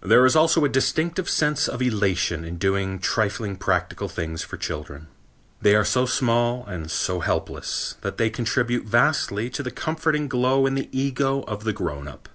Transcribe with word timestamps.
There 0.00 0.24
is 0.24 0.34
also 0.34 0.64
a 0.64 0.70
distinct 0.70 1.28
sense 1.28 1.68
of 1.68 1.82
elation 1.82 2.46
in 2.46 2.56
doing 2.56 2.98
trifling 2.98 3.56
practical 3.56 4.08
things 4.08 4.42
for 4.42 4.56
children. 4.56 5.08
They 5.60 5.74
are 5.74 5.84
so 5.84 6.06
small 6.06 6.64
and 6.64 6.90
so 6.90 7.20
helpless 7.20 7.96
that 8.00 8.16
they 8.16 8.30
contribute 8.30 8.86
vastly 8.86 9.50
to 9.50 9.68
a 9.68 9.70
comforting 9.70 10.28
glow 10.28 10.64
in 10.64 10.76
the 10.76 10.88
ego 10.98 11.42
of 11.42 11.64
the 11.64 11.74
grown 11.74 12.08
up. 12.08 12.30